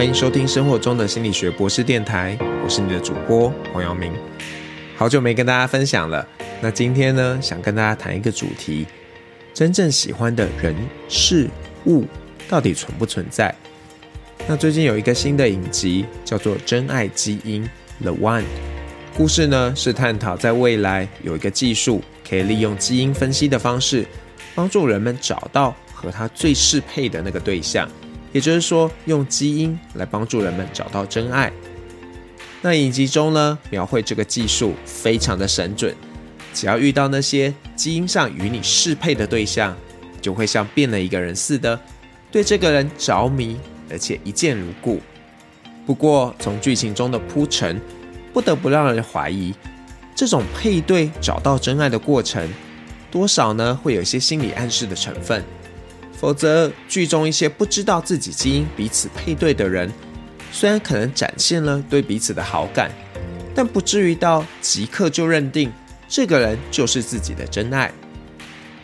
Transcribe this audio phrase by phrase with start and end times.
[0.00, 2.34] 欢迎收听生活中的心理学博士电台，
[2.64, 4.10] 我是你的主播黄耀明。
[4.96, 6.26] 好久没跟大家分享了，
[6.62, 8.86] 那今天呢，想跟大家谈一个主题：
[9.52, 10.74] 真正喜欢的人
[11.06, 11.50] 事
[11.84, 12.06] 物
[12.48, 13.54] 到底存不存在？
[14.48, 17.62] 那最近有一个新的影集叫做《真爱基因》
[18.02, 18.44] The One，
[19.14, 24.06] 故事呢是探讨在未来有一个技术可以利用基因分析的方式，
[24.54, 27.86] 帮助人们找到和他最适配的那个对象。
[28.32, 31.52] 也就是说，用基因来帮助人们找到真爱。
[32.62, 35.94] 那影集中呢，描绘这个技术非常的神准，
[36.52, 39.76] 只要遇到那些基因上与你适配的对象，
[40.20, 41.80] 就会像变了一个人似的，
[42.30, 43.56] 对这个人着迷，
[43.90, 45.00] 而且一见如故。
[45.86, 47.80] 不过，从剧情中的铺陈，
[48.32, 49.54] 不得不让人怀疑，
[50.14, 52.48] 这种配对找到真爱的过程，
[53.10, 55.42] 多少呢会有一些心理暗示的成分。
[56.20, 59.90] 否则，剧中一些不知道自己基因彼此配对的人，
[60.52, 62.90] 虽然可能展现了对彼此的好感，
[63.54, 65.72] 但不至于到即刻就认定
[66.06, 67.90] 这个人就是自己的真爱。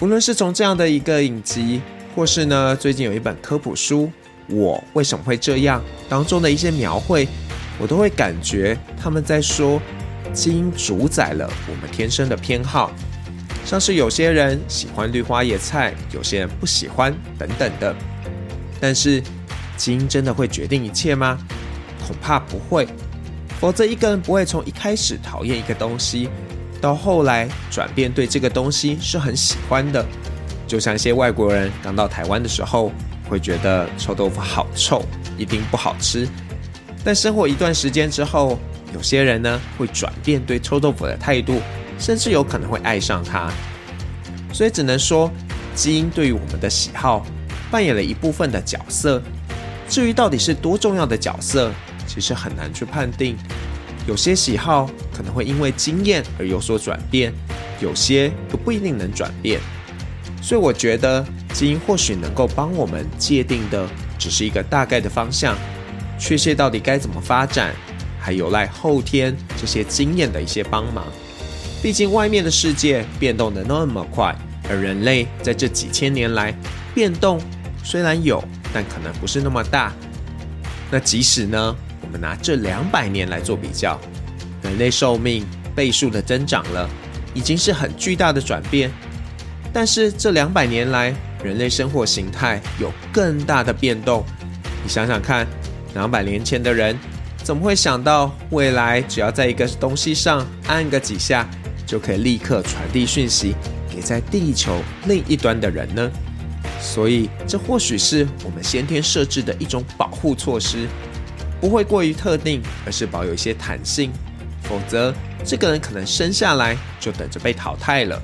[0.00, 1.80] 无论是从这样的一个影集，
[2.16, 4.10] 或是呢最近有一本科普书
[4.52, 7.28] 《我为什么会这样》当中的一些描绘，
[7.78, 9.80] 我都会感觉他们在说，
[10.32, 12.90] 基因主宰了我们天生的偏好。
[13.70, 17.94] 像是有些人喜欢绿花野菜，有些人不喜欢，等等的。
[18.80, 19.22] 但是，
[19.76, 21.38] 基因真的会决定一切吗？
[22.04, 22.88] 恐怕不会。
[23.60, 26.28] 否则，一个人不会从一开始讨厌一个东西，
[26.80, 30.04] 到后来转变对这个东西是很喜欢的。
[30.66, 32.90] 就像一些外国人刚到台湾的时候，
[33.28, 35.00] 会觉得臭豆腐好臭，
[35.38, 36.26] 一定不好吃。
[37.04, 38.58] 但生活一段时间之后，
[38.92, 41.62] 有些人呢会转变对臭豆腐的态度。
[42.00, 43.48] 甚至有可能会爱上它，
[44.52, 45.30] 所以只能说
[45.74, 47.24] 基因对于我们的喜好
[47.70, 49.22] 扮演了一部分的角色。
[49.88, 51.70] 至于到底是多重要的角色，
[52.06, 53.36] 其实很难去判定。
[54.06, 57.32] 有些喜好可能会因为经验而有所转变，
[57.80, 59.60] 有些又不一定能转变。
[60.40, 63.86] 所以我觉得基因或许能够帮我们界定的
[64.18, 65.54] 只是一个大概的方向，
[66.18, 67.74] 确切到底该怎么发展，
[68.18, 71.04] 还有赖后天这些经验的一些帮忙。
[71.82, 74.36] 毕竟外面的世界变动的那么快，
[74.68, 76.54] 而人类在这几千年来
[76.94, 77.40] 变动
[77.82, 78.42] 虽然有，
[78.72, 79.90] 但可能不是那么大。
[80.90, 83.98] 那即使呢，我们拿这两百年来做比较，
[84.62, 86.86] 人类寿命倍数的增长了，
[87.32, 88.90] 已经是很巨大的转变。
[89.72, 94.22] 但是这两百年来，人类生活形态有更大的变动。
[94.82, 95.46] 你想想看，
[95.94, 96.98] 两百年前的人
[97.42, 101.48] 怎么会想到未来只要在一个东西上按个几下？
[101.90, 103.52] 就可以立刻传递讯息
[103.92, 106.08] 给在地球另一端的人呢，
[106.80, 110.86] 所以这或许是我们先天设置的一种保护措施，
[111.60, 114.12] 不会过于特定，而是保有一些弹性。
[114.62, 115.12] 否则，
[115.44, 118.22] 这个人可能生下来就等着被淘汰了。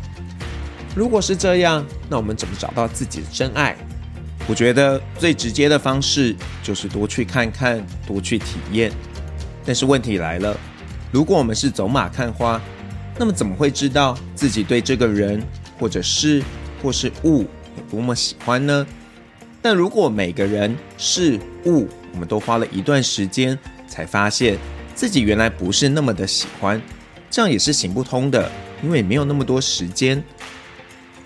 [0.95, 3.77] 如果是这样，那我们怎么找到自己的真爱？
[4.47, 8.93] 我觉得最直接的方式就是多去看看，多去体验。
[9.65, 10.57] 但是问题来了，
[11.11, 12.63] 如果我们是走马看花。
[13.19, 15.43] 那么怎么会知道自己对这个人，
[15.79, 16.43] 或者是
[16.83, 18.87] 或是物有多么喜欢呢？
[19.63, 24.59] 但如果每个人事物，我们都花了一段时间才发现
[24.95, 26.81] 自己原来不是那么的喜欢，
[27.31, 28.51] 这样也是行不通的，
[28.83, 30.23] 因为没有那么多时间。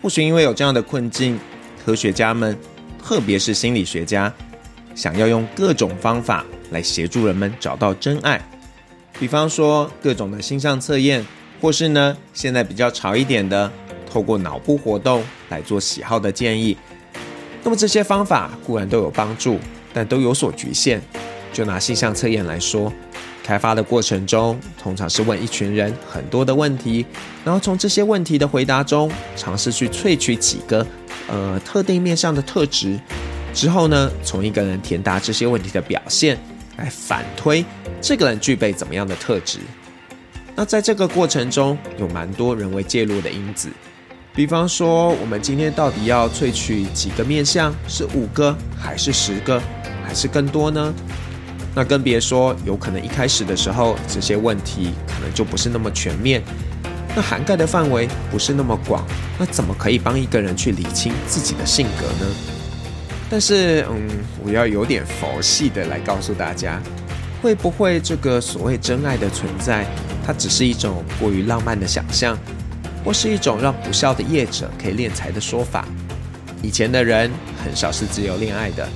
[0.01, 1.39] 或许因为有这样的困境，
[1.85, 2.57] 科学家们，
[3.03, 4.33] 特别是心理学家，
[4.95, 8.41] 想要用各种方法来协助人们找到真爱，
[9.19, 11.27] 比方说各种的星象测验。
[11.61, 13.71] 或是呢，现在比较潮一点的，
[14.11, 16.77] 透过脑部活动来做喜好的建议。
[17.63, 19.59] 那么这些方法固然都有帮助，
[19.93, 21.01] 但都有所局限。
[21.53, 22.93] 就拿性向测验来说，
[23.43, 27.05] 开发的过程中，通常是问一群人很多的问题，
[27.45, 30.87] 然后从这些问题的回答中，尝试去萃取几个
[31.29, 32.97] 呃特定面向的特质，
[33.53, 36.39] 之后呢，从一个人填答这些问题的表现，
[36.77, 37.65] 来反推
[38.01, 39.59] 这个人具备怎么样的特质。
[40.61, 43.71] 那在这个过程中，有蛮多人为介入的因子，
[44.35, 47.75] 比方说，我们今天到底要萃取几个面相？
[47.89, 49.59] 是五个，还是十个，
[50.07, 50.93] 还是更多呢？
[51.75, 56.43] 那更别说，有可能一开始的时候，这些问题可能就不是那么全面，
[57.17, 59.03] 那涵盖的范围不是那么广，
[59.39, 62.31] 那怎么可以帮一个人去理清自己的性格呢？
[63.31, 64.11] 但是，嗯，
[64.45, 66.79] 我要有点佛系的来告诉大家。
[67.43, 69.87] 会不会这个所谓真爱的存在，
[70.31, 72.39] 它只是一种过于浪漫的想象，
[73.05, 75.85] 或是一种让不孝的业者可以敛财的说法？
[76.63, 77.29] 以前的人
[77.65, 78.89] 很少是自由恋爱的，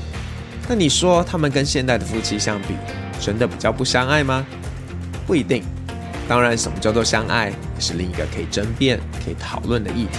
[0.69, 2.77] 那你说他们跟现代的夫妻相比，
[3.21, 4.47] 真的比较不相爱吗？
[5.27, 5.65] 不一定。
[6.29, 10.19] 当然，什么叫做相爱，也是另一个可以争辩、可以讨论的议题。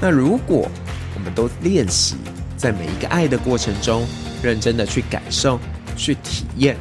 [0.00, 0.70] 那如果
[1.14, 2.16] 我们都练习
[2.56, 4.06] 在每一个爱的过程中，
[4.42, 5.60] 认真的去感受、
[5.98, 6.78] 去体验，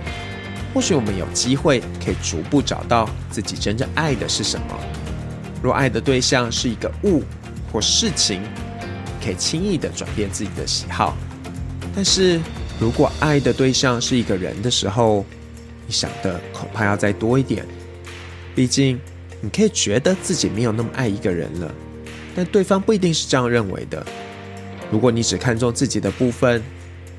[0.78, 4.80] 或许我们有机会可以逐步找到自己真正爱的是什么。
[5.60, 7.24] 若爱的对象是一个物
[7.74, 8.44] 或事情，
[9.20, 11.18] 可以轻易的转变自己的喜好。
[11.96, 12.40] 但是
[12.80, 15.26] 如果爱的对象是一个人的时候，
[15.88, 17.66] 你想的恐怕要再多一点。
[18.54, 19.00] 毕竟，
[19.42, 21.74] 你可以觉得自己没有那么爱一个人了，
[22.36, 24.06] 但对方不一定是这样认为的。
[24.92, 26.62] 如果你只看重自己的部分，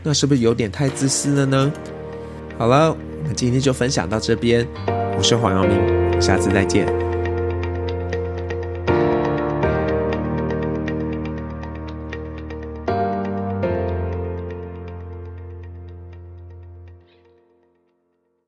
[0.05, 1.73] 那是不是有点太自私了呢？
[2.57, 4.67] 好了，那今天就分享到这边。
[5.17, 7.08] 我是黄耀明，下次再见。